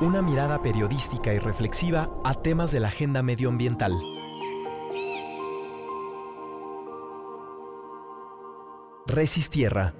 [0.00, 3.92] Una mirada periodística y reflexiva a temas de la agenda medioambiental.
[9.06, 9.92] Resistierra.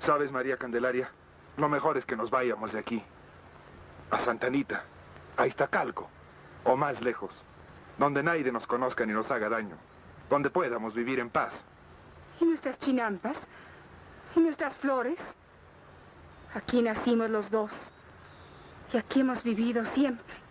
[0.00, 1.10] Sabes, María Candelaria,
[1.58, 3.02] lo mejor es que nos vayamos de aquí.
[4.10, 4.84] A Santanita,
[5.36, 6.08] a Iztacalco,
[6.64, 7.30] o más lejos,
[7.98, 9.76] donde nadie nos conozca ni nos haga daño,
[10.30, 11.52] donde podamos vivir en paz.
[12.40, 13.36] ¿Y nuestras chinampas?
[14.34, 15.18] ¿Y nuestras flores?
[16.54, 17.70] Aquí nacimos los dos.
[18.92, 20.47] Y aquí hemos vivido siempre.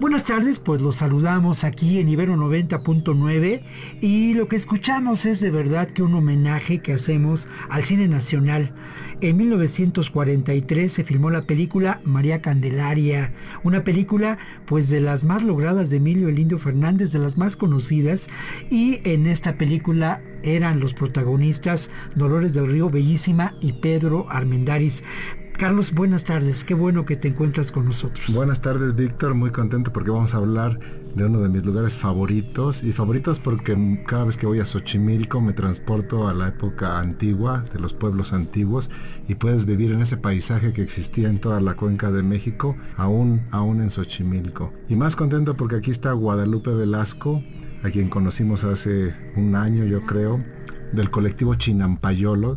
[0.00, 3.60] Buenas tardes, pues los saludamos aquí en Ibero 90.9
[4.00, 8.72] y lo que escuchamos es de verdad que un homenaje que hacemos al cine nacional.
[9.20, 15.90] En 1943 se filmó la película María Candelaria, una película pues de las más logradas
[15.90, 18.28] de Emilio El Indio Fernández, de las más conocidas
[18.70, 25.04] y en esta película eran los protagonistas Dolores del Río Bellísima y Pedro Armendáriz.
[25.60, 26.64] Carlos, buenas tardes.
[26.64, 28.34] Qué bueno que te encuentras con nosotros.
[28.34, 29.34] Buenas tardes, Víctor.
[29.34, 30.78] Muy contento porque vamos a hablar
[31.14, 32.82] de uno de mis lugares favoritos.
[32.82, 37.62] Y favoritos porque cada vez que voy a Xochimilco me transporto a la época antigua,
[37.74, 38.90] de los pueblos antiguos,
[39.28, 43.42] y puedes vivir en ese paisaje que existía en toda la cuenca de México, aún,
[43.50, 44.72] aún en Xochimilco.
[44.88, 47.42] Y más contento porque aquí está Guadalupe Velasco,
[47.82, 50.42] a quien conocimos hace un año, yo creo,
[50.94, 52.56] del colectivo Chinampayolo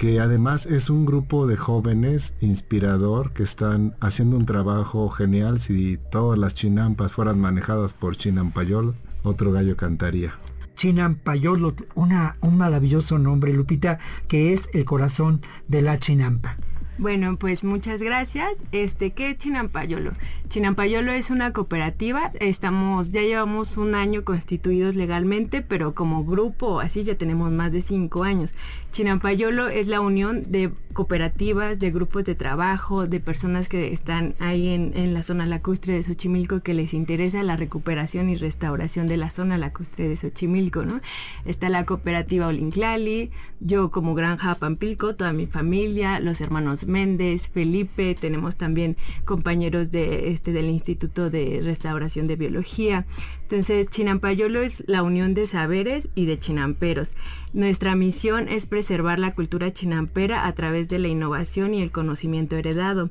[0.00, 5.60] que además es un grupo de jóvenes inspirador que están haciendo un trabajo genial.
[5.60, 10.38] Si todas las chinampas fueran manejadas por Chinampayol, otro gallo cantaría.
[10.74, 16.56] Chinampayolo, una, un maravilloso nombre, Lupita, que es el corazón de la chinampa.
[17.00, 18.62] Bueno, pues muchas gracias.
[18.72, 20.12] Este, ¿qué es Chinampayolo?
[20.50, 22.30] Chinampayolo es una cooperativa.
[22.40, 27.80] Estamos, ya llevamos un año constituidos legalmente, pero como grupo así ya tenemos más de
[27.80, 28.52] cinco años.
[28.92, 34.68] Chinampayolo es la unión de cooperativas, de grupos de trabajo, de personas que están ahí
[34.68, 39.30] en, la zona lacustre de Xochimilco que les interesa la recuperación y restauración de la
[39.30, 41.00] zona lacustre de Xochimilco, ¿no?
[41.44, 43.30] Está la cooperativa Olinclali,
[43.60, 50.32] yo como Granja Pampilco, toda mi familia, los hermanos Méndez, Felipe, tenemos también compañeros de
[50.32, 53.06] este del Instituto de Restauración de Biología.
[53.42, 57.14] Entonces, Chinampayolo es la unión de saberes y de chinamperos.
[57.52, 62.56] Nuestra misión es preservar la cultura chinampera a través de la innovación y el conocimiento
[62.56, 63.10] heredado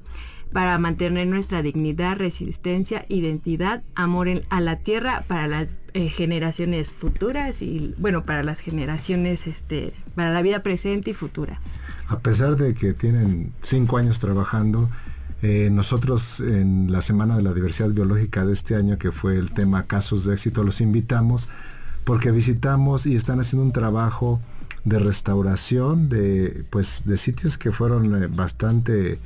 [0.54, 7.62] para mantener nuestra dignidad, resistencia, identidad, amor a la tierra para las eh, generaciones futuras
[7.62, 11.60] y bueno, para las generaciones, este, para la vida presente y futura.
[12.08, 14.90] A pesar de que tienen cinco años trabajando,
[15.42, 19.52] eh, nosotros en la Semana de la Diversidad Biológica de este año, que fue el
[19.52, 21.48] tema Casos de Éxito, los invitamos
[22.06, 24.40] porque visitamos y están haciendo un trabajo
[24.86, 29.20] de restauración de, pues, de sitios que fueron eh, bastante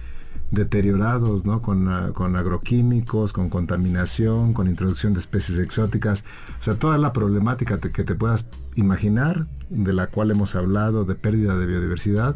[0.52, 1.62] deteriorados, ¿no?
[1.62, 6.24] Con, ah, con, agroquímicos, con contaminación, con introducción de especies exóticas.
[6.60, 8.46] O sea, toda la problemática que te puedas
[8.76, 12.36] imaginar, de la cual hemos hablado, de pérdida de biodiversidad,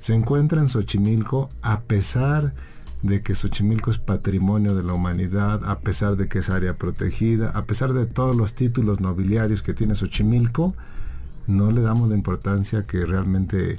[0.00, 2.54] se encuentra en Xochimilco a pesar de
[3.22, 7.64] que Xochimilco es patrimonio de la humanidad, a pesar de que es área protegida, a
[7.64, 10.74] pesar de todos los títulos nobiliarios que tiene Xochimilco,
[11.46, 13.76] no le damos la importancia que realmente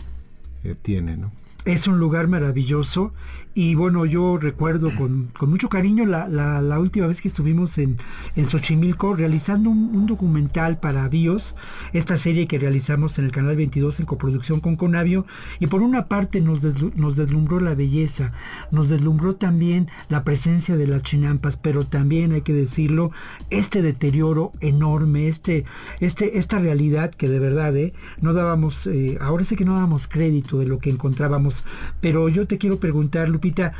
[0.64, 1.32] eh, tiene, ¿no?
[1.66, 3.14] Es un lugar maravilloso.
[3.54, 7.98] Y bueno, yo recuerdo con, mucho cariño la, última vez que estuvimos en,
[8.38, 11.56] en Xochimilco realizando un, documental para BIOS,
[11.92, 15.26] esta serie que realizamos en el Canal 22 en coproducción con Conavio.
[15.60, 16.64] Y por una parte nos,
[16.96, 18.32] nos deslumbró la belleza,
[18.72, 23.12] nos deslumbró también la presencia de las chinampas, pero también hay que decirlo,
[23.50, 25.66] este deterioro enorme, este,
[26.00, 30.08] este, esta realidad que de verdad eh, no dábamos, eh, ahora sé que no dábamos
[30.08, 31.51] crédito de lo que encontrábamos
[32.00, 33.74] pero yo te quiero preguntar, Lupita,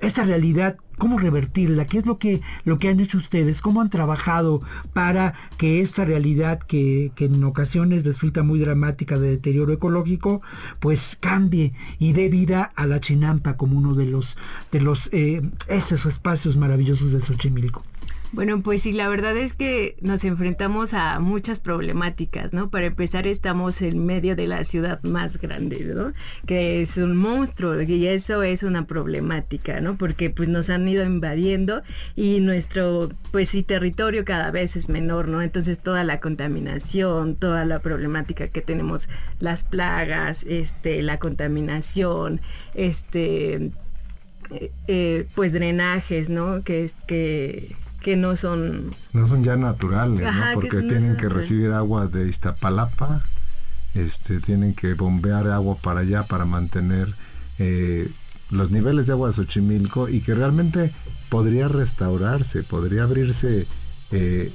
[0.00, 1.86] esta realidad, ¿cómo revertirla?
[1.86, 3.60] ¿Qué es lo que, lo que han hecho ustedes?
[3.60, 4.60] ¿Cómo han trabajado
[4.92, 10.42] para que esta realidad que, en ocasiones resulta muy dramática de deterioro ecológico,
[10.80, 14.36] pues cambie y dé vida a la chinampa como uno de los,
[14.70, 17.82] de los eh, estos espacios maravillosos de Xochimilco?
[18.34, 22.68] Bueno, pues sí, la verdad es que nos enfrentamos a muchas problemáticas, ¿no?
[22.68, 26.12] Para empezar, estamos en medio de la ciudad más grande, ¿no?
[26.44, 29.96] Que es un monstruo y eso es una problemática, ¿no?
[29.96, 31.82] Porque pues nos han ido invadiendo
[32.16, 35.40] y nuestro, pues sí, territorio cada vez es menor, ¿no?
[35.40, 39.08] Entonces toda la contaminación, toda la problemática que tenemos,
[39.38, 42.40] las plagas, este, la contaminación,
[42.74, 43.70] este,
[44.50, 46.64] eh, eh, pues drenajes, ¿no?
[46.64, 48.90] Que es que que no son...
[49.14, 50.42] No son ya naturales, ¿no?
[50.52, 53.22] Porque tienen que recibir agua de Iztapalapa,
[53.94, 57.14] este, tienen que bombear agua para allá para mantener
[57.58, 58.10] eh,
[58.50, 60.92] los niveles de agua de Xochimilco y que realmente
[61.30, 63.66] podría restaurarse, podría abrirse
[64.10, 64.52] eh,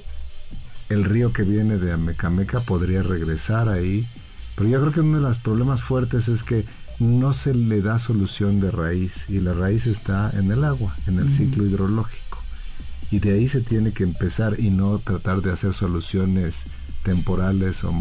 [0.89, 4.07] el río que viene de Amecameca, podría regresar ahí.
[4.55, 6.65] Pero yo creo que uno de los problemas fuertes es que
[6.99, 11.17] no se le da solución de raíz y la raíz está en el agua, en
[11.17, 12.29] el ciclo hidrológico
[13.11, 16.65] y de ahí se tiene que empezar y no tratar de hacer soluciones
[17.03, 17.93] temporales o,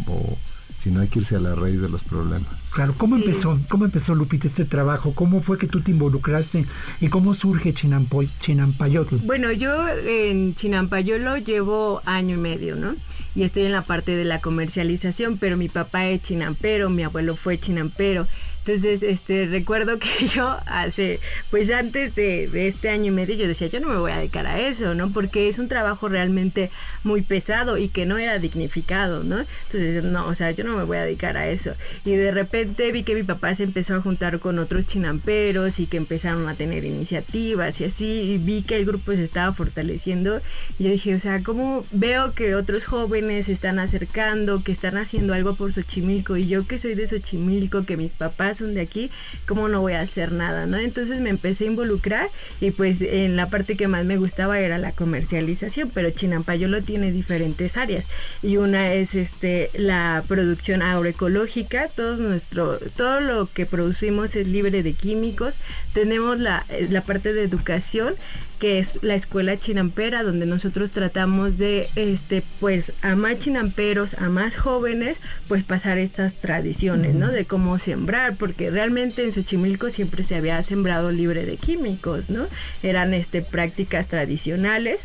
[0.76, 2.48] si no hay que irse a la raíz de los problemas.
[2.72, 3.58] Claro, ¿cómo empezó?
[3.68, 5.12] ¿Cómo empezó Lupita este trabajo?
[5.14, 6.66] ¿Cómo fue que tú te involucraste
[7.00, 9.16] y cómo surge Chinampoy, Chinampayotl?
[9.16, 12.94] Bueno, yo en Chinampayolo llevo año y medio, ¿no?
[13.34, 17.36] Y estoy en la parte de la comercialización, pero mi papá es chinampero, mi abuelo
[17.36, 18.26] fue chinampero.
[18.68, 21.20] Entonces, este, recuerdo que yo hace,
[21.50, 24.46] pues antes de, este año y medio, yo decía, yo no me voy a dedicar
[24.46, 25.10] a eso, ¿no?
[25.10, 26.70] Porque es un trabajo realmente
[27.02, 29.38] muy pesado y que no era dignificado, ¿no?
[29.38, 31.72] Entonces, no, o sea, yo no me voy a dedicar a eso.
[32.04, 35.86] Y de repente vi que mi papá se empezó a juntar con otros chinamperos y
[35.86, 40.42] que empezaron a tener iniciativas y así, y vi que el grupo se estaba fortaleciendo.
[40.78, 44.98] Y yo dije, o sea, ¿cómo veo que otros jóvenes se están acercando, que están
[44.98, 46.36] haciendo algo por Xochimilco?
[46.36, 49.10] Y yo que soy de Xochimilco, que mis papás son de aquí,
[49.46, 50.66] ¿cómo no voy a hacer nada?
[50.66, 50.76] ¿no?
[50.76, 54.78] Entonces me empecé a involucrar y pues en la parte que más me gustaba era
[54.78, 58.04] la comercialización, pero Chinampayolo tiene diferentes áreas
[58.42, 64.82] y una es este la producción agroecológica, todo nuestro, todo lo que producimos es libre
[64.82, 65.54] de químicos,
[65.92, 68.14] tenemos la, la parte de educación
[68.58, 74.28] que es la escuela chinampera, donde nosotros tratamos de, este, pues, a más chinamperos, a
[74.28, 77.28] más jóvenes, pues pasar estas tradiciones, ¿no?
[77.28, 82.46] De cómo sembrar, porque realmente en Xochimilco siempre se había sembrado libre de químicos, ¿no?
[82.82, 85.00] Eran, este, prácticas tradicionales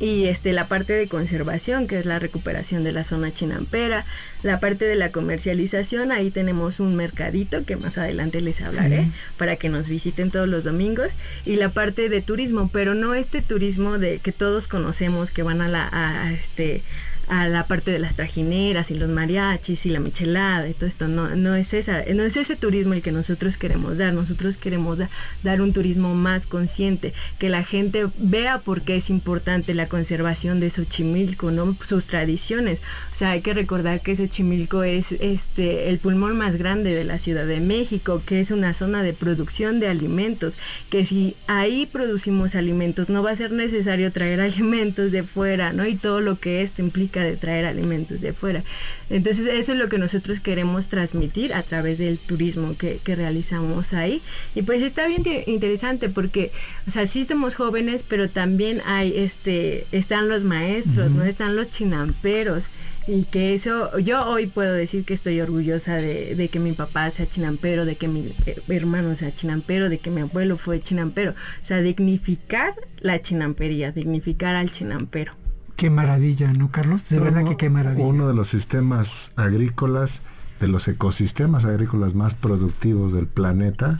[0.00, 4.06] y este la parte de conservación que es la recuperación de la zona chinampera
[4.42, 9.54] la parte de la comercialización ahí tenemos un mercadito que más adelante les hablaré para
[9.56, 11.12] que nos visiten todos los domingos
[11.44, 15.60] y la parte de turismo pero no este turismo de que todos conocemos que van
[15.60, 16.82] a la a este
[17.28, 21.08] a la parte de las trajineras y los mariachis y la michelada y todo esto.
[21.08, 24.12] No, no, es, esa, no es ese turismo el que nosotros queremos dar.
[24.12, 24.98] Nosotros queremos
[25.42, 30.60] dar un turismo más consciente, que la gente vea por qué es importante la conservación
[30.60, 31.76] de Xochimilco, ¿no?
[31.86, 32.80] sus tradiciones.
[33.12, 37.18] O sea, hay que recordar que Xochimilco es este, el pulmón más grande de la
[37.18, 40.54] Ciudad de México, que es una zona de producción de alimentos,
[40.90, 45.86] que si ahí producimos alimentos, no va a ser necesario traer alimentos de fuera, ¿no?
[45.86, 48.64] Y todo lo que esto implica de traer alimentos de afuera.
[49.10, 54.22] Entonces eso es lo que nosotros queremos transmitir a través del turismo que, realizamos ahí.
[54.54, 56.50] Y pues está bien interesante porque,
[56.88, 61.22] o sea, sí somos jóvenes, pero también hay, este, están los maestros, ¿no?
[61.24, 62.64] Están los chinamperos
[63.06, 67.10] y que eso, yo hoy puedo decir que estoy orgullosa de, de, que mi papá
[67.10, 71.32] sea chinampero, de que mi eh, hermano sea chinampero, de que mi abuelo fue chinampero.
[71.32, 75.43] O sea, dignificar la chinampería, dignificar al chinampero.
[75.76, 77.08] Qué maravilla, ¿no, Carlos?
[77.08, 78.06] De verdad que qué maravilla.
[78.06, 80.22] Uno de los sistemas agrícolas,
[80.60, 83.98] de los ecosistemas agrícolas más productivos del planeta,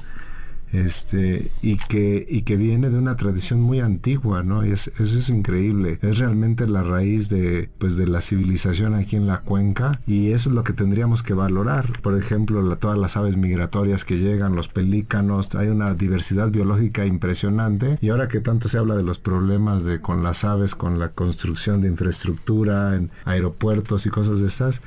[0.74, 4.66] este, y que, y que viene de una tradición muy antigua, ¿no?
[4.66, 5.98] Y es, eso es increíble.
[6.02, 10.48] Es realmente la raíz de, pues, de la civilización aquí en la cuenca y eso
[10.48, 12.00] es lo que tendríamos que valorar.
[12.02, 17.98] Por ejemplo, todas las aves migratorias que llegan, los pelícanos, hay una diversidad biológica impresionante
[18.00, 21.10] y ahora que tanto se habla de los problemas de con las aves, con la
[21.10, 24.82] construcción de infraestructura en aeropuertos y cosas de estas,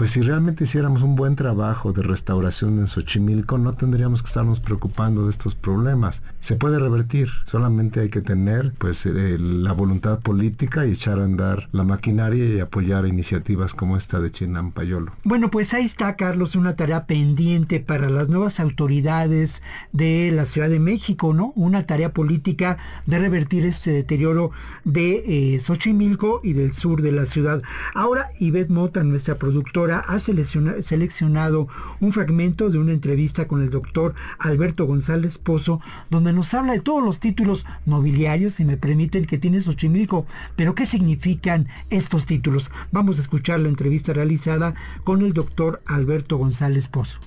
[0.00, 4.58] pues si realmente hiciéramos un buen trabajo de restauración en Xochimilco, no tendríamos que estarnos
[4.58, 6.22] preocupando de estos problemas.
[6.40, 11.24] Se puede revertir, solamente hay que tener pues eh, la voluntad política y echar a
[11.24, 15.12] andar la maquinaria y apoyar iniciativas como esta de Chinampayolo.
[15.24, 19.60] Bueno, pues ahí está, Carlos, una tarea pendiente para las nuevas autoridades
[19.92, 21.52] de la Ciudad de México, ¿no?
[21.56, 24.50] Una tarea política de revertir este deterioro
[24.82, 27.60] de eh, Xochimilco y del sur de la ciudad.
[27.94, 31.68] Ahora, Ivette Mota, nuestra productora, ha seleccionado
[32.00, 36.80] un fragmento de una entrevista con el doctor Alberto González Pozo, donde nos habla de
[36.80, 40.26] todos los títulos nobiliarios, si me permiten, que tiene Xochimilco.
[40.56, 42.70] Pero ¿qué significan estos títulos?
[42.92, 47.18] Vamos a escuchar la entrevista realizada con el doctor Alberto González Pozo.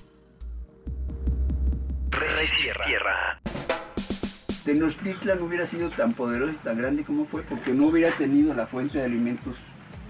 [4.64, 8.54] Tenochtitlan no hubiera sido tan poderoso y tan grande como fue porque no hubiera tenido
[8.54, 9.56] la fuente de alimentos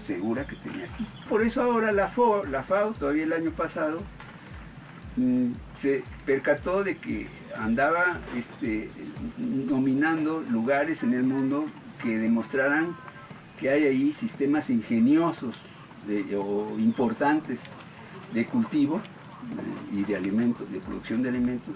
[0.00, 1.06] segura que tenía aquí.
[1.28, 2.10] Por eso ahora la,
[2.50, 4.02] la FAO, todavía el año pasado,
[5.16, 8.90] mm, se percató de que andaba este,
[9.38, 11.64] nominando lugares en el mundo
[12.02, 12.96] que demostraran
[13.58, 15.56] que hay ahí sistemas ingeniosos
[16.36, 17.62] o importantes
[18.34, 21.74] de cultivo eh, y de alimentos, de producción de alimentos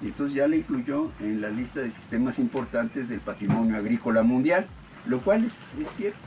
[0.00, 4.66] y entonces ya le incluyó en la lista de sistemas importantes del patrimonio agrícola mundial,
[5.06, 5.54] lo cual es,
[5.96, 6.18] cierto.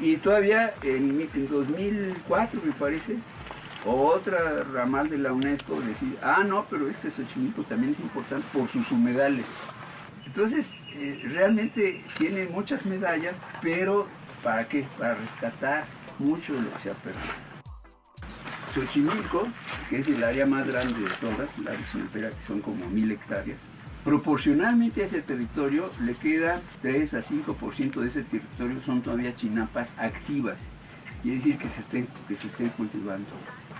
[0.00, 3.16] Y todavía en, 2004, me parece,
[3.84, 8.46] otra ramal de la UNESCO decía, ah, no, pero es que Xochimilco también es importante
[8.52, 9.46] por sus humedales.
[10.26, 14.06] Entonces, eh, realmente tiene muchas medallas, pero
[14.42, 14.86] ¿para qué?
[14.98, 15.84] Para rescatar
[16.18, 17.46] mucho de lo que se ha perdido.
[18.74, 19.48] Xochimilco,
[19.88, 23.60] que es el área más grande de todas, la que son como mil hectáreas,
[24.06, 29.92] proporcionalmente a ese territorio le queda 3 a 5% de ese territorio son todavía chinapas
[29.98, 30.60] activas,
[31.22, 33.26] quiere decir que se estén, que se estén cultivando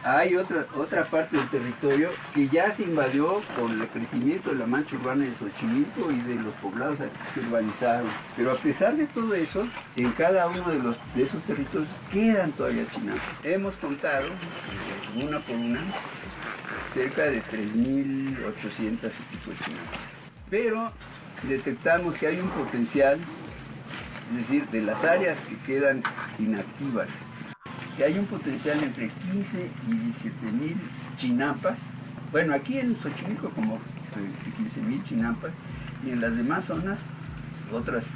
[0.06, 4.66] hay otra, otra parte del territorio que ya se invadió por el crecimiento de la
[4.66, 8.08] mancha urbana de Xochimilco y de los poblados que se urbanizaron.
[8.36, 9.66] Pero a pesar de todo eso,
[9.96, 13.22] en cada uno de, los, de esos territorios quedan todavía chinapas.
[13.42, 14.28] Hemos contado,
[15.16, 15.80] una por una,
[16.94, 20.15] cerca de 3.800 y pico chinapas.
[20.50, 20.92] Pero
[21.42, 23.18] detectamos que hay un potencial,
[24.30, 26.02] es decir, de las áreas que quedan
[26.38, 27.08] inactivas
[27.96, 30.76] que hay un potencial entre 15 y 17 mil
[31.16, 31.78] chinampas.
[32.30, 33.80] Bueno, aquí en Xochimilco como
[34.56, 35.54] 15 mil chinampas
[36.06, 37.06] y en las demás zonas
[37.72, 38.06] otras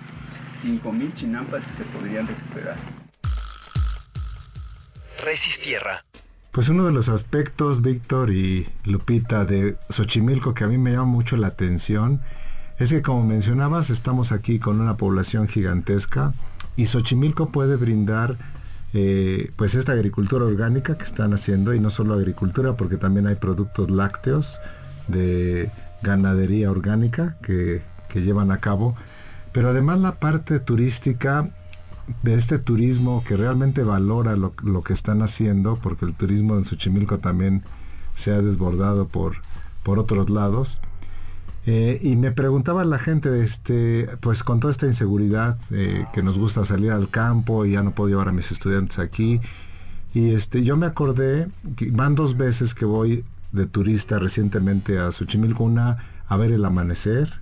[0.60, 2.76] 5 mil chinampas que se podrían recuperar.
[5.22, 6.04] Resistierra.
[6.52, 11.04] Pues uno de los aspectos, Víctor y Lupita, de Xochimilco que a mí me llama
[11.04, 12.20] mucho la atención
[12.80, 16.32] es que como mencionabas, estamos aquí con una población gigantesca
[16.76, 18.36] y Xochimilco puede brindar
[18.94, 23.36] eh, pues esta agricultura orgánica que están haciendo y no solo agricultura porque también hay
[23.36, 24.58] productos lácteos
[25.06, 25.70] de
[26.02, 27.82] ganadería orgánica que,
[28.14, 28.96] llevan a cabo.
[29.52, 31.48] Pero además la parte turística
[32.22, 34.52] de este turismo que realmente valora lo,
[34.82, 37.62] que están haciendo porque el turismo en Xochimilco también
[38.14, 39.36] se ha desbordado por,
[39.82, 40.80] por otros lados
[41.66, 46.38] eh, y me preguntaba la gente, este, pues con toda esta inseguridad, eh, que nos
[46.38, 49.40] gusta salir al campo y ya no puedo llevar a mis estudiantes aquí.
[50.14, 55.12] Y este, yo me acordé, que van dos veces que voy de turista recientemente a
[55.12, 57.40] Xochimilco, una a ver el amanecer,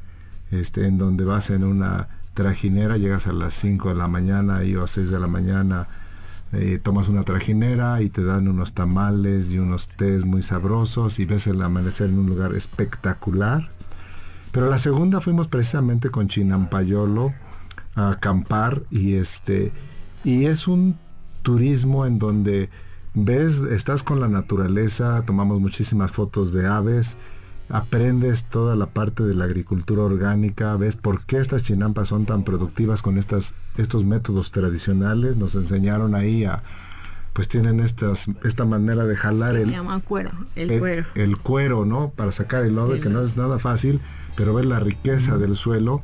[0.50, 4.76] este, en donde vas en una trajinera, llegas a las 5 de la mañana y
[4.76, 5.88] o a 6 de la mañana,
[6.52, 11.24] eh, tomas una trajinera y te dan unos tamales y unos tés muy sabrosos y
[11.24, 13.68] ves el amanecer en un lugar espectacular.
[14.52, 17.34] Pero la segunda fuimos precisamente con Chinampayolo
[17.96, 19.72] a acampar y este
[20.22, 20.96] y es un
[21.42, 22.70] turismo en donde
[23.14, 27.16] ves, estás con la naturaleza, tomamos muchísimas fotos de aves,
[27.68, 32.44] aprendes toda la parte de la agricultura orgánica, ves por qué estas chinampas son tan
[32.44, 36.62] productivas con estas, estos métodos tradicionales, nos enseñaron ahí a,
[37.32, 39.66] pues tienen estas, esta manera de jalar el...
[39.66, 41.06] Se llama cuero, el, cuero.
[41.14, 42.10] El cuero, ¿no?
[42.10, 44.00] Para sacar el lodo, que no es nada fácil
[44.38, 46.00] pero ver la riqueza del suelo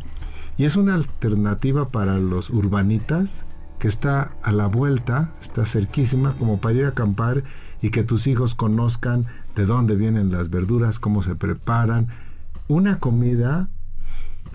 [0.59, 3.47] y es una alternativa para los urbanitas
[3.79, 7.45] que está a la vuelta, está cerquísima como para ir a acampar
[7.81, 12.09] y que tus hijos conozcan de dónde vienen las verduras, cómo se preparan.
[12.69, 13.69] Una comida,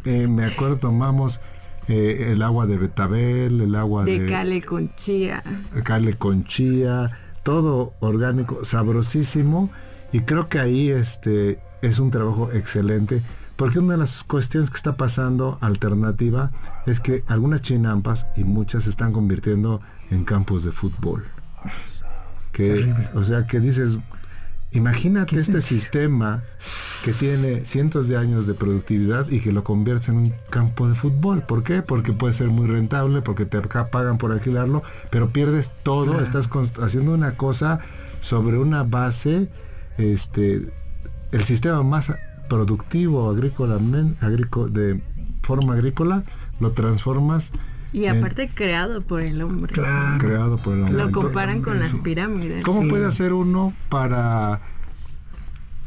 [0.06, 1.40] eh, me acuerdo, tomamos
[1.88, 4.20] eh, el agua de betabel, el agua de...
[4.20, 5.44] De cale con chía.
[5.84, 7.12] Cale con chía,
[7.44, 9.70] todo orgánico, sabrosísimo.
[10.12, 13.22] Y creo que ahí este, es un trabajo excelente
[13.60, 16.50] porque una de las cuestiones que está pasando alternativa
[16.86, 21.26] es que algunas chinampas y muchas se están convirtiendo en campos de fútbol.
[22.54, 24.00] Que, o sea, que dices,
[24.72, 26.44] imagínate este sistema
[27.04, 30.96] que tiene cientos de años de productividad y que lo convierte en un campo de
[30.96, 31.44] fútbol.
[31.44, 31.82] ¿Por qué?
[31.82, 36.50] Porque puede ser muy rentable, porque te pagan por alquilarlo, pero pierdes todo, estás
[36.82, 37.80] haciendo una cosa
[38.22, 39.50] sobre una base,
[39.98, 40.68] este,
[41.32, 42.14] el sistema más
[42.50, 45.02] productivo agrícola, de
[45.42, 46.24] forma agrícola,
[46.60, 47.54] lo transformas
[47.92, 49.74] Y aparte creado por el hombre.
[49.74, 50.20] Claro.
[50.20, 51.04] Creado por el hombre.
[51.04, 52.64] Lo comparan con las pirámides.
[52.64, 54.62] ¿Cómo puede hacer uno para,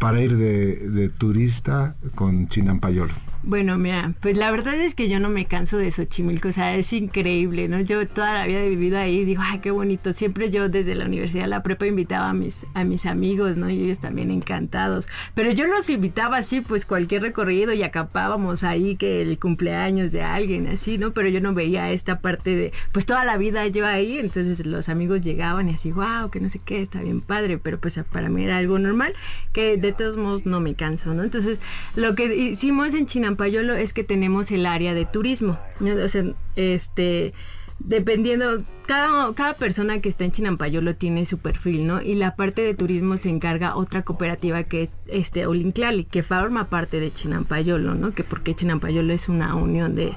[0.00, 3.14] para ir de, de turista con Chinampayolo?
[3.44, 6.76] Bueno, mira, pues la verdad es que yo no me canso de Xochimilco, o sea,
[6.76, 7.80] es increíble, ¿no?
[7.80, 10.12] Yo toda la vida he vivido ahí, digo, ay, qué bonito.
[10.12, 13.68] Siempre yo desde la universidad, la prepa, invitaba a mis, a mis amigos, ¿no?
[13.68, 15.08] Y ellos también encantados.
[15.34, 20.22] Pero yo los invitaba así, pues cualquier recorrido y acampábamos ahí, que el cumpleaños de
[20.22, 21.10] alguien, así, ¿no?
[21.10, 24.88] Pero yo no veía esta parte de, pues toda la vida yo ahí, entonces los
[24.88, 28.28] amigos llegaban y así, wow, que no sé qué, está bien padre, pero pues para
[28.28, 29.14] mí era algo normal,
[29.52, 31.24] que de todos modos no me canso, ¿no?
[31.24, 31.58] Entonces,
[31.96, 35.58] lo que hicimos en China Payolo es que tenemos el área de turismo.
[35.80, 37.32] O este,
[37.78, 42.02] dependiendo, cada, cada persona que está en Chinampayolo tiene su perfil, ¿no?
[42.02, 46.68] Y la parte de turismo se encarga otra cooperativa que es este, Olinclali, que forma
[46.68, 48.12] parte de Chinampayolo, ¿no?
[48.12, 50.12] Que porque Chinampayolo es una unión de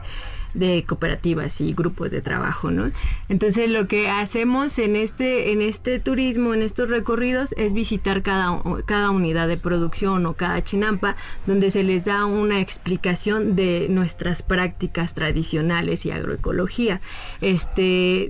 [0.56, 2.92] de cooperativas y grupos de trabajo, ¿no?
[3.30, 8.62] Entonces lo que hacemos en este, en este turismo, en estos recorridos, es visitar cada,
[8.86, 14.42] cada unidad de producción o cada chinampa, donde se les da una explicación de nuestras
[14.42, 17.02] prácticas tradicionales y agroecología.
[17.42, 18.30] Este,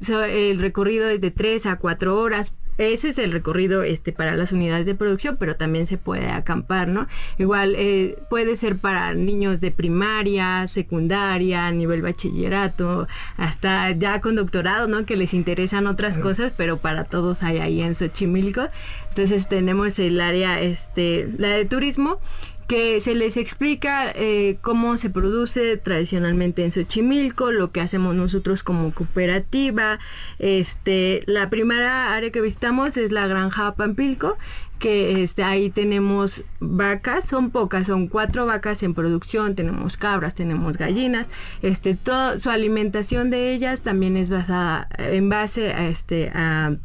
[0.51, 4.51] el recorrido es de 3 a 4 horas ese es el recorrido este, para las
[4.51, 7.07] unidades de producción, pero también se puede acampar, ¿no?
[7.37, 14.87] Igual eh, puede ser para niños de primaria, secundaria, nivel bachillerato, hasta ya con doctorado,
[14.87, 15.05] ¿no?
[15.05, 18.67] Que les interesan otras cosas, pero para todos hay ahí en Xochimilco.
[19.09, 22.19] Entonces tenemos el área, este, la de turismo
[22.67, 28.63] que se les explica eh, cómo se produce tradicionalmente en Xochimilco, lo que hacemos nosotros
[28.63, 29.99] como cooperativa.
[30.39, 34.37] Este, la primera área que visitamos es la granja Pampilco,
[34.79, 40.77] que este, ahí tenemos vacas, son pocas, son cuatro vacas en producción, tenemos cabras, tenemos
[40.77, 41.27] gallinas,
[41.61, 46.75] este, todo, su alimentación de ellas también es basada en base a, este, a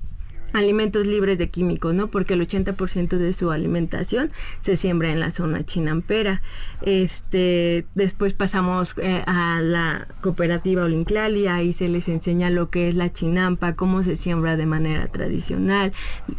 [0.53, 2.09] alimentos libres de químicos, ¿no?
[2.09, 4.31] Porque el 80% de su alimentación
[4.61, 6.43] se siembra en la zona chinampera.
[6.83, 12.95] Este, después pasamos eh, a la cooperativa Olinclali, ahí se les enseña lo que es
[12.95, 15.93] la chinampa, cómo se siembra de manera tradicional,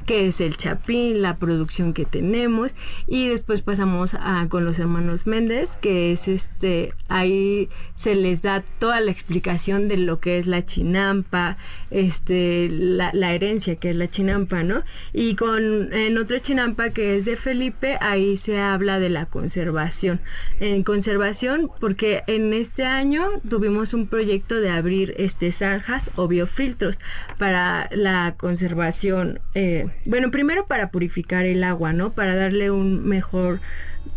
[0.06, 2.74] qué es el chapín, la producción que tenemos
[3.08, 8.64] y después pasamos a, con los hermanos Méndez, que es este, ahí se les da
[8.80, 11.58] toda la explicación de lo que es la chinampa,
[11.92, 14.84] este, la, la herencia que es la chinampa, ¿no?
[15.14, 20.20] Y con en otro chinampa que es de Felipe, ahí se habla de la conservación.
[20.60, 27.00] En conservación, porque en este año tuvimos un proyecto de abrir este zanjas o biofiltros
[27.38, 29.40] para la conservación.
[29.54, 32.14] Eh, bueno, primero para purificar el agua, ¿no?
[32.14, 33.60] Para darle un mejor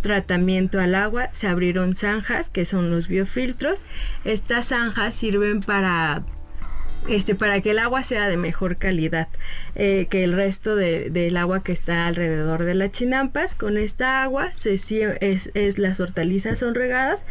[0.00, 3.80] tratamiento al agua, se abrieron zanjas, que son los biofiltros.
[4.24, 6.24] Estas zanjas sirven para
[7.08, 9.28] este, para que el agua sea de mejor calidad
[9.74, 13.54] eh, que el resto del agua que está alrededor de las chinampas.
[13.54, 17.24] Con esta agua se, es, es, las hortalizas son regadas,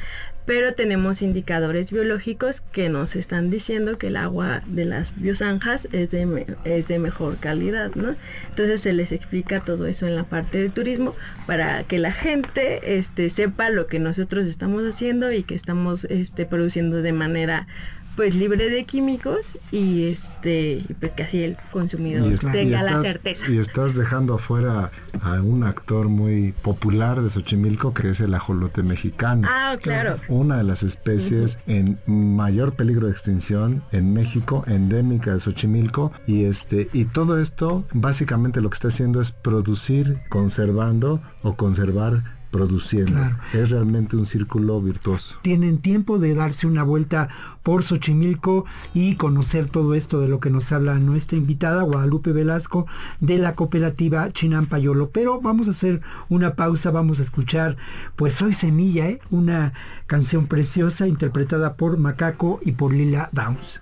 [0.45, 6.11] pero tenemos indicadores biológicos que nos están diciendo que el agua de las biozanjas es
[6.11, 8.15] de, es de mejor calidad, ¿no?
[8.49, 11.15] Entonces se les explica todo eso en la parte de turismo
[11.47, 16.45] para que la gente este, sepa lo que nosotros estamos haciendo y que estamos este,
[16.45, 17.67] produciendo de manera
[18.15, 23.49] pues libre de químicos y este pues que así el consumidor tenga la certeza.
[23.49, 28.83] Y estás dejando afuera a un actor muy popular de Xochimilco que es el ajolote
[28.83, 29.47] mexicano.
[29.49, 30.17] Ah, claro.
[30.27, 36.45] Una de las especies en mayor peligro de extinción en México, endémica de Xochimilco y
[36.45, 43.19] este y todo esto básicamente lo que está haciendo es producir conservando o conservar produciendo.
[43.51, 45.39] Es realmente un círculo virtuoso.
[45.41, 47.27] Tienen tiempo de darse una vuelta
[47.63, 52.85] por Xochimilco y conocer todo esto de lo que nos habla nuestra invitada Guadalupe Velasco
[53.19, 55.09] de la cooperativa Chinampayolo.
[55.09, 57.75] Pero vamos a hacer una pausa, vamos a escuchar
[58.15, 59.19] pues Soy Semilla, ¿eh?
[59.31, 59.73] una
[60.05, 63.81] canción preciosa interpretada por Macaco y por Lila Downs.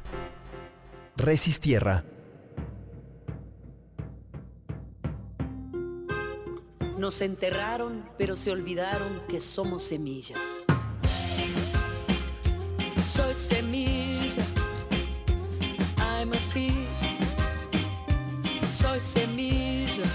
[1.17, 2.05] Resistierra
[7.01, 10.37] Nos enterraron, pero se olvidaron que somos semillas.
[13.11, 14.43] Soy semilla,
[15.97, 16.85] I'm a seed.
[18.71, 20.05] Soy semilla,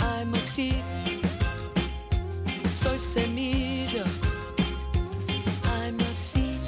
[0.00, 0.82] I'm a seed.
[2.74, 4.02] Soy semilla,
[5.62, 6.58] I'm a seed.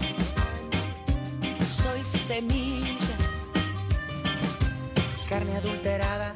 [1.67, 3.17] Soy semilla.
[5.29, 6.35] Carne adulterada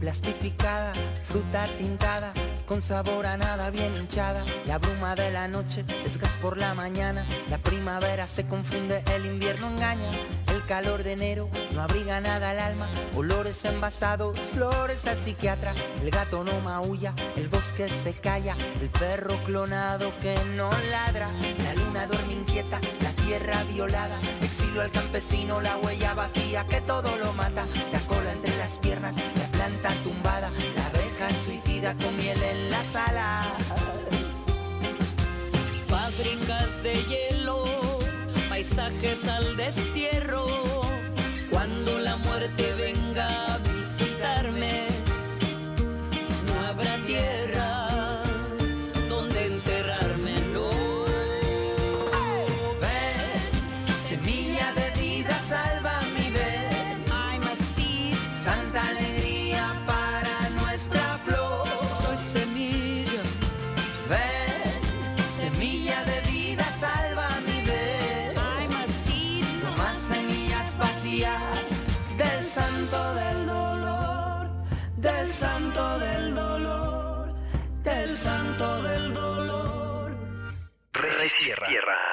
[0.00, 0.92] plastificada,
[1.26, 2.32] fruta tintada,
[2.66, 4.44] con sabor a nada bien hinchada.
[4.66, 7.26] La bruma de la noche es gas por la mañana.
[7.50, 10.10] La primavera se confunde, el invierno engaña.
[10.48, 12.90] El calor de enero no abriga nada al alma.
[13.14, 15.74] Olores envasados, flores al psiquiatra.
[16.02, 18.56] El gato no maulla, el bosque se calla.
[18.80, 21.28] El perro clonado que no ladra.
[21.62, 24.18] La luna duerme inquieta, la tierra violada.
[24.42, 27.66] Exilio al campesino, la huella vacía que todo lo mata.
[27.92, 30.50] La cola entre las piernas, la planta tumbada.
[30.76, 30.85] La
[31.32, 33.46] suicida con miel en las alas.
[35.88, 37.64] Fábricas de hielo,
[38.48, 40.46] paisajes al destierro.
[41.50, 43.58] Cuando la muerte venga
[75.46, 77.34] santo del dolor,
[77.84, 80.16] del santo del dolor.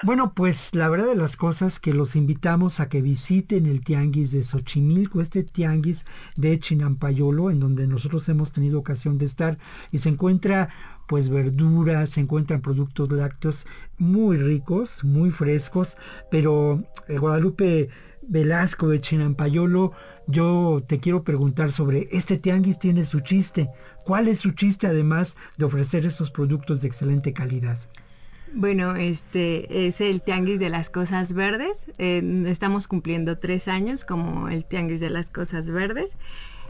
[0.03, 4.31] Bueno, pues la verdad de las cosas que los invitamos a que visiten el tianguis
[4.31, 9.57] de Xochimilco, este tianguis de Chinampayolo, en donde nosotros hemos tenido ocasión de estar
[9.91, 10.69] y se encuentra
[11.07, 13.65] pues verduras, se encuentran productos lácteos
[13.97, 15.97] muy ricos, muy frescos,
[16.29, 17.89] pero eh, Guadalupe
[18.27, 19.93] Velasco de Chinampayolo,
[20.27, 23.69] yo te quiero preguntar sobre este tianguis tiene su chiste.
[24.05, 27.77] ¿Cuál es su chiste además de ofrecer esos productos de excelente calidad?
[28.55, 31.87] Bueno, este es el Tianguis de las Cosas Verdes.
[31.97, 36.11] Estamos cumpliendo tres años como el Tianguis de las Cosas Verdes.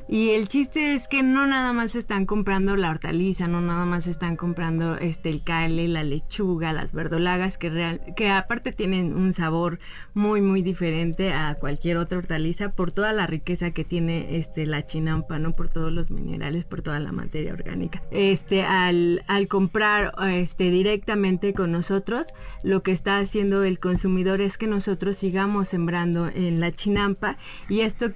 [0.07, 4.07] Y el chiste es que no nada más están comprando la hortaliza, no nada más
[4.07, 9.33] están comprando este el cale, la lechuga, las verdolagas que real, que aparte tienen un
[9.33, 9.79] sabor
[10.13, 14.85] muy muy diferente a cualquier otra hortaliza por toda la riqueza que tiene este la
[14.85, 15.55] chinampa, ¿no?
[15.55, 18.03] Por todos los minerales, por toda la materia orgánica.
[18.11, 22.27] Este al, al comprar este directamente con nosotros,
[22.61, 27.37] lo que está haciendo el consumidor es que nosotros sigamos sembrando en la chinampa
[27.69, 28.11] y esto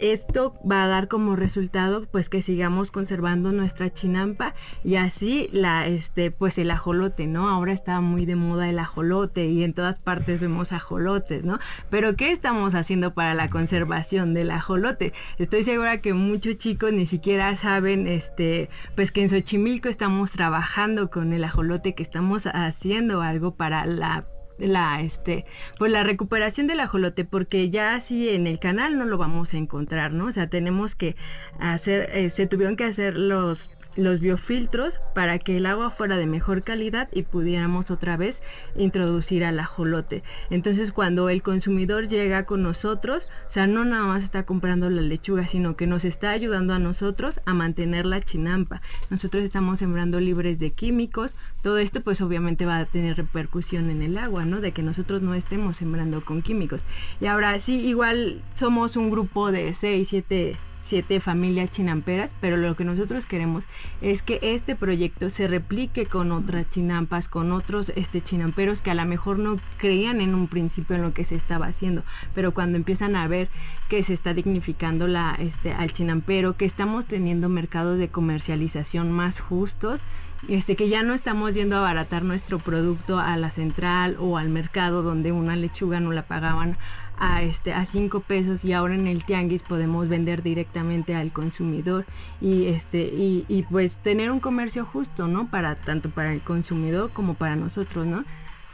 [0.00, 5.86] esto va a dar como resultado pues que sigamos conservando nuestra chinampa y así la
[5.86, 7.48] este pues el ajolote, ¿no?
[7.48, 11.58] Ahora está muy de moda el ajolote y en todas partes vemos ajolotes, ¿no?
[11.90, 15.12] Pero ¿qué estamos haciendo para la conservación del ajolote?
[15.38, 21.10] Estoy segura que muchos chicos ni siquiera saben este pues que en Xochimilco estamos trabajando
[21.10, 24.24] con el ajolote, que estamos haciendo algo para la
[24.60, 25.44] la este
[25.78, 29.58] pues la recuperación del ajolote porque ya así en el canal no lo vamos a
[29.58, 31.16] encontrar no o sea tenemos que
[31.58, 36.26] hacer eh, se tuvieron que hacer los los biofiltros para que el agua fuera de
[36.26, 38.42] mejor calidad y pudiéramos otra vez
[38.76, 40.22] introducir al ajolote.
[40.50, 45.02] Entonces cuando el consumidor llega con nosotros, o sea, no nada más está comprando la
[45.02, 48.80] lechuga, sino que nos está ayudando a nosotros a mantener la chinampa.
[49.10, 51.34] Nosotros estamos sembrando libres de químicos.
[51.62, 54.60] Todo esto pues obviamente va a tener repercusión en el agua, ¿no?
[54.60, 56.82] De que nosotros no estemos sembrando con químicos.
[57.20, 62.76] Y ahora sí, igual somos un grupo de 6, 7 siete familias chinamperas, pero lo
[62.76, 63.66] que nosotros queremos
[64.00, 68.94] es que este proyecto se replique con otras chinampas, con otros este, chinamperos que a
[68.94, 72.02] lo mejor no creían en un principio en lo que se estaba haciendo,
[72.34, 73.48] pero cuando empiezan a ver
[73.88, 79.40] que se está dignificando la, este, al chinampero, que estamos teniendo mercados de comercialización más
[79.40, 80.00] justos,
[80.48, 84.48] este, que ya no estamos yendo a abaratar nuestro producto a la central o al
[84.48, 86.78] mercado donde una lechuga no la pagaban
[87.20, 92.06] a este a 5 pesos y ahora en el tianguis podemos vender directamente al consumidor
[92.40, 97.10] y este y, y, pues tener un comercio justo no para tanto para el consumidor
[97.12, 98.24] como para nosotros no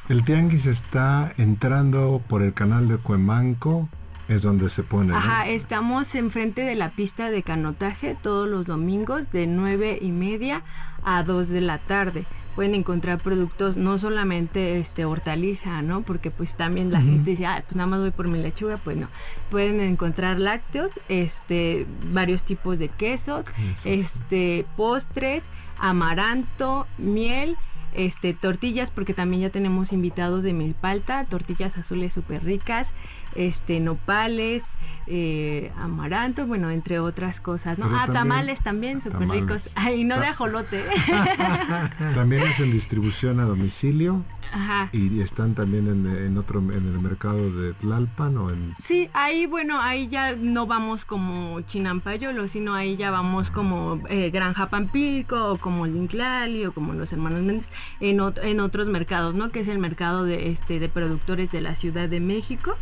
[0.09, 3.89] el tianguis está entrando por el canal de Cuemanco
[4.29, 5.13] es donde se pone.
[5.13, 5.17] ¿no?
[5.17, 10.63] Ajá, estamos enfrente de la pista de canotaje todos los domingos de 9 y media
[11.07, 12.27] a 2 de la tarde.
[12.55, 16.03] Pueden encontrar productos, no solamente este hortaliza, ¿no?
[16.03, 17.07] Porque pues también la uh -huh.
[17.07, 19.09] gente dice, ah, pues nada más voy por mi lechuga, pues no.
[19.51, 25.43] Pueden encontrar lácteos, este, varios tipos de quesos, Eso este, postres,
[25.79, 27.57] amaranto, miel
[27.97, 32.93] este, tortillas, porque también ya tenemos invitados de milpalta, tortillas azules súper ricas,
[33.35, 34.63] este nopales,
[35.09, 37.87] eh, amaranto, bueno, entre otras cosas, ¿no?
[37.87, 39.71] Pero ah, también- tamales también, súper ricos.
[39.77, 40.85] Ay, no de ajolote.
[42.15, 44.89] También hacen distribución a domicilio Ajá.
[44.93, 49.47] y están también en, en otro en el mercado de Tlalpan o en Sí, ahí
[49.47, 55.53] bueno, ahí ya no vamos como Chinampayolo, sino ahí ya vamos como eh, Granja Pampico
[55.53, 57.69] o como Linclali o como los hermanos Méndez
[58.01, 59.51] en, ot- en otros mercados, ¿no?
[59.51, 62.77] Que es el mercado de este de productores de la Ciudad de México.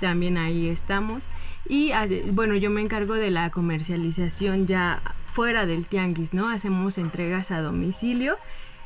[0.00, 1.22] También ahí estamos.
[1.68, 1.92] Y
[2.32, 5.02] bueno, yo me encargo de la comercialización ya
[5.32, 6.48] fuera del tianguis, ¿no?
[6.48, 8.36] Hacemos entregas a domicilio.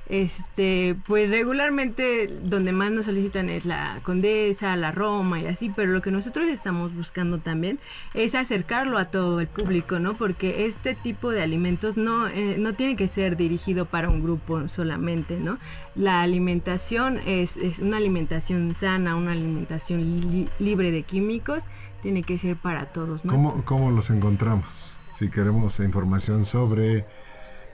[0.08, 5.92] Este, pues regularmente donde más nos solicitan es la Condesa, la Roma y así, pero
[5.92, 7.78] lo que nosotros estamos buscando también
[8.12, 10.14] es acercarlo a todo el público, ¿no?
[10.14, 14.68] Porque este tipo de alimentos no, eh, no tiene que ser dirigido para un grupo
[14.68, 15.58] solamente, ¿no?
[15.94, 21.62] La alimentación es, es una alimentación sana, una alimentación li- libre de químicos,
[22.02, 23.32] tiene que ser para todos, ¿no?
[23.32, 24.66] ¿Cómo, cómo los encontramos?
[25.12, 27.06] Si queremos información sobre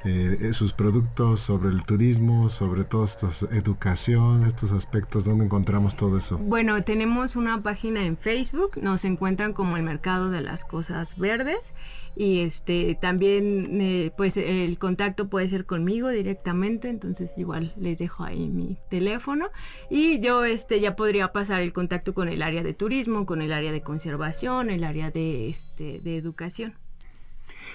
[0.04, 6.16] eh, sus productos, sobre el turismo, sobre todo estos educación, estos aspectos, ¿dónde encontramos todo
[6.16, 6.38] eso?
[6.38, 11.72] Bueno, tenemos una página en Facebook, nos encuentran como el mercado de las cosas verdes
[12.16, 18.24] y este también eh, pues el contacto puede ser conmigo directamente, entonces igual les dejo
[18.24, 19.48] ahí mi teléfono
[19.88, 23.52] y yo este ya podría pasar el contacto con el área de turismo, con el
[23.52, 26.72] área de conservación, el área de este de educación.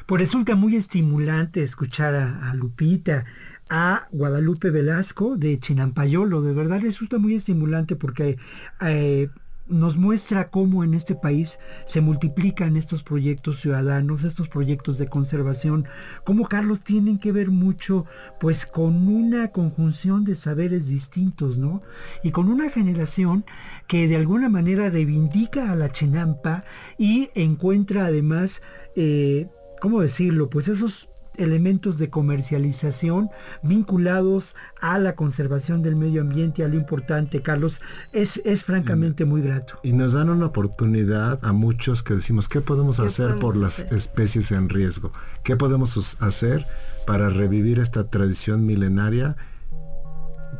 [0.06, 3.26] Pues resulta muy estimulante escuchar a, Lupita,
[3.70, 6.42] a Guadalupe Velasco de Chinampayolo.
[6.42, 8.38] De verdad resulta muy estimulante porque
[8.82, 9.30] eh,
[9.68, 15.86] nos muestra cómo en este país se multiplican estos proyectos ciudadanos, estos proyectos de conservación,
[16.26, 18.06] cómo Carlos tienen que ver mucho
[18.40, 21.82] pues con una conjunción de saberes distintos, ¿no?
[22.24, 23.46] Y con una generación
[23.88, 26.66] que de alguna manera reivindica a la chinampa
[26.98, 28.62] y encuentra además,
[28.96, 29.48] eh,
[29.84, 30.50] ¿cómo decirlo?
[30.50, 33.28] Pues esos elementos de comercialización
[33.64, 37.82] vinculados a la conservación del medio ambiente, a lo importante, Carlos,
[38.14, 39.78] es, es francamente muy grato.
[39.84, 43.62] Y nos dan una oportunidad a muchos que decimos, ¿qué podemos ¿Qué hacer por podemos
[43.62, 43.94] las hacer?
[43.94, 45.12] especies en riesgo?
[45.44, 46.64] ¿Qué podemos hacer
[47.06, 49.36] para revivir esta tradición milenaria?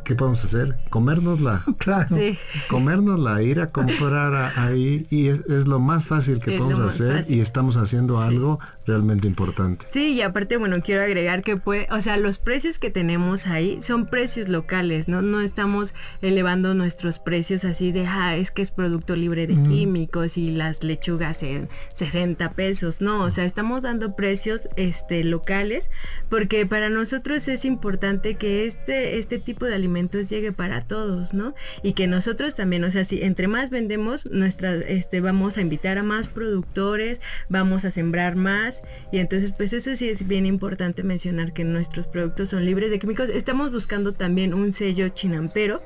[0.04, 0.76] ¿Qué podemos hacer?
[0.90, 1.64] Comérnosla.
[1.78, 2.16] Claro.
[2.16, 2.36] Sí.
[2.68, 6.92] Comérnosla, ir a comprar a- ahí y es, es lo más fácil que Es podemos
[6.92, 7.36] hacer fácil.
[7.36, 9.86] y estamos haciendo algo realmente importante.
[9.92, 13.78] Sí, y aparte, bueno, quiero agregar que puede, o sea, los precios que tenemos ahí
[13.82, 15.22] son precios locales, ¿no?
[15.22, 19.68] No estamos elevando nuestros precios así de, ah, es que es producto libre de Mm.
[19.68, 25.90] químicos y las lechugas en 60 pesos, no, o sea, estamos dando precios este locales
[26.28, 31.54] porque para nosotros es importante que este este tipo de alimentos llegue para todos, ¿no?
[31.82, 35.98] Y que nosotros también, o sea, si entre más vendemos, nuestra este vamos a invitar
[35.98, 38.73] a más productores, vamos a sembrar más
[39.12, 42.98] y entonces pues eso sí es bien importante mencionar que nuestros productos son libres de
[42.98, 43.28] químicos.
[43.28, 45.82] Estamos buscando también un sello chinampero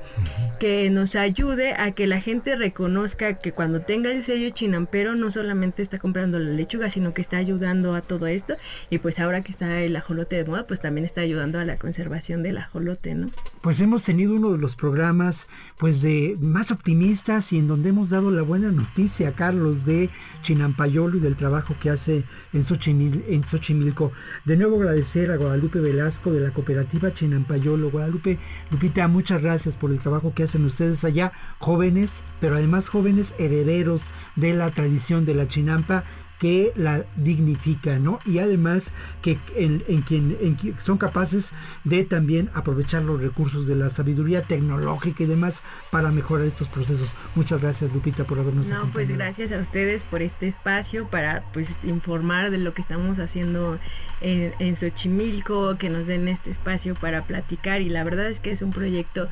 [0.59, 5.31] que nos ayude a que la gente reconozca que cuando tenga el sello chinampero no
[5.31, 8.55] solamente está comprando la lechuga, sino que está ayudando a todo esto
[8.89, 11.77] y pues ahora que está el ajolote de moda, pues también está ayudando a la
[11.77, 13.29] conservación del ajolote, ¿no?
[13.61, 15.47] Pues hemos tenido uno de los programas
[15.77, 20.09] pues de más optimistas y en donde hemos dado la buena noticia, Carlos, de
[20.41, 22.23] Chinampayolo y del trabajo que hace
[22.53, 24.13] en, En Xochimilco.
[24.45, 27.91] De nuevo agradecer a Guadalupe Velasco de la cooperativa Chinampayolo.
[27.91, 28.39] Guadalupe,
[28.71, 34.03] Lupita, muchas gracias por el trabajo que hacen ustedes allá, jóvenes, pero además jóvenes herederos
[34.37, 36.05] de la tradición de la chinampa
[36.39, 38.19] que la dignifica, ¿no?
[38.25, 41.51] Y además que en, en quien, en quien son capaces
[41.83, 47.13] de también aprovechar los recursos de la sabiduría tecnológica y demás para mejorar estos procesos.
[47.35, 49.17] Muchas gracias, Lupita, por habernos No, pues acompañado.
[49.17, 53.77] gracias a ustedes por este espacio para pues informar de lo que estamos haciendo
[54.21, 58.51] en, en Xochimilco, que nos den este espacio para platicar y la verdad es que
[58.51, 59.27] es un proyecto,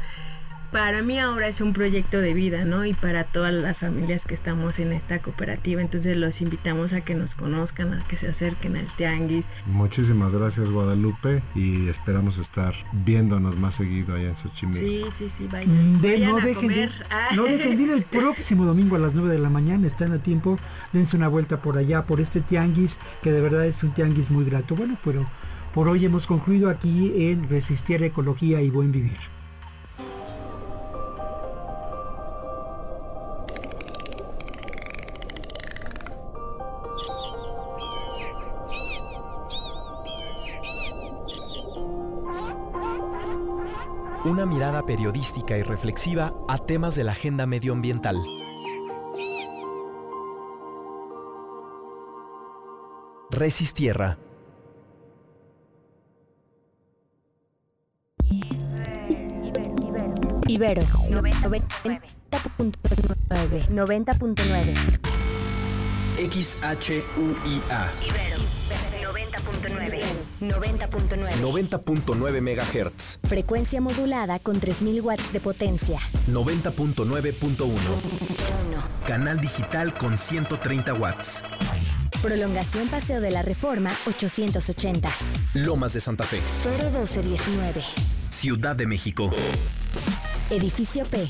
[0.72, 2.86] para mí ahora es un proyecto de vida, ¿no?
[2.86, 7.16] Y para todas las familias que estamos en esta cooperativa, entonces los invitamos a que
[7.16, 9.46] nos conozcan, a que se acerquen al tianguis.
[9.66, 14.80] Muchísimas gracias Guadalupe y esperamos estar viéndonos más seguido allá en Xochimilco.
[14.86, 16.90] Sí, sí, sí, vayan, Mm, de- vayan no, a dejen de.
[17.10, 17.30] Ah.
[17.36, 20.20] no dejen de ir el próximo domingo a las 9 de la mañana, están a
[20.20, 20.60] tiempo,
[20.94, 24.44] dense una vuelta por allá, por este tianguis, que de verdad es un tianguis muy
[24.46, 24.76] grato.
[24.76, 25.26] Bueno, pero
[25.74, 29.18] por hoy hemos concluido aquí en Resistir Ecología y Buen Vivir.
[44.28, 48.18] Una mirada periodística y reflexiva a temas de la agenda medioambiental.
[53.32, 54.18] Resistierra.
[60.46, 62.02] Ibero 90.9
[63.70, 64.76] 90.9
[66.18, 68.40] XHUIA Ibero
[69.14, 70.07] 90.9
[70.42, 73.20] 90.9 MHz.
[73.24, 76.00] Frecuencia modulada con 3000 watts de potencia.
[76.28, 77.72] 90.9.1.
[79.08, 81.44] Canal digital con 130 watts.
[82.22, 85.10] Prolongación Paseo de la Reforma 880.
[85.54, 86.42] Lomas de Santa Fe.
[86.66, 87.84] 01219.
[88.30, 89.30] Ciudad de México.
[90.50, 91.30] Edificio P.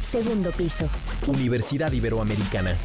[0.00, 0.88] Segundo piso.
[1.26, 2.76] Universidad Iberoamericana.